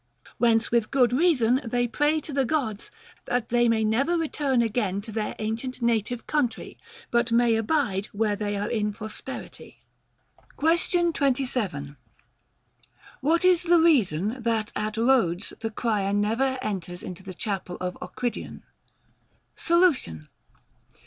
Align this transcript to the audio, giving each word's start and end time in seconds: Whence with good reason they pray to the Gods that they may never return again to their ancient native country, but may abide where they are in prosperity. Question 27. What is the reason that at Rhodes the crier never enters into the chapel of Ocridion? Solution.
Whence 0.39 0.71
with 0.71 0.89
good 0.89 1.13
reason 1.13 1.61
they 1.63 1.87
pray 1.87 2.19
to 2.21 2.33
the 2.33 2.43
Gods 2.43 2.89
that 3.25 3.49
they 3.49 3.69
may 3.69 3.83
never 3.83 4.17
return 4.17 4.63
again 4.63 4.99
to 5.01 5.11
their 5.11 5.35
ancient 5.37 5.79
native 5.79 6.25
country, 6.25 6.79
but 7.11 7.31
may 7.31 7.55
abide 7.55 8.07
where 8.07 8.35
they 8.35 8.57
are 8.57 8.67
in 8.67 8.93
prosperity. 8.93 9.83
Question 10.57 11.13
27. 11.13 11.97
What 13.19 13.45
is 13.45 13.61
the 13.61 13.79
reason 13.79 14.41
that 14.41 14.71
at 14.75 14.97
Rhodes 14.97 15.53
the 15.59 15.69
crier 15.69 16.13
never 16.13 16.57
enters 16.63 17.03
into 17.03 17.21
the 17.21 17.35
chapel 17.35 17.77
of 17.79 17.95
Ocridion? 18.01 18.63
Solution. 19.55 20.29